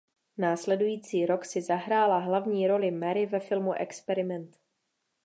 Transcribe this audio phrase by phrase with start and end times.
[0.37, 4.57] Následující rok si zahrála hlavní roli Mary ve filmu "Experiment".